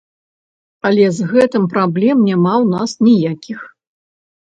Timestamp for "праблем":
1.75-2.17